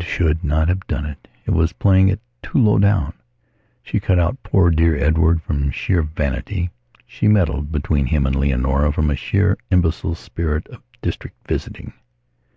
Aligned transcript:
She 0.00 0.06
should 0.06 0.44
not 0.44 0.68
have 0.68 0.86
done 0.86 1.06
it. 1.06 1.26
It 1.44 1.50
was 1.50 1.72
playing 1.72 2.06
it 2.08 2.20
too 2.40 2.56
low 2.56 2.78
down. 2.78 3.14
She 3.82 3.98
cut 3.98 4.16
out 4.16 4.40
poor 4.44 4.70
dear 4.70 4.96
Edward 4.96 5.42
from 5.42 5.72
sheer 5.72 6.02
vanity; 6.04 6.70
she 7.04 7.26
meddled 7.26 7.72
between 7.72 8.06
him 8.06 8.28
and 8.28 8.36
Leonora 8.36 8.92
from 8.92 9.10
a 9.10 9.16
sheer, 9.16 9.58
imbecile 9.72 10.14
spirit 10.14 10.68
of 10.68 10.84
district 11.02 11.48
visiting. 11.48 11.94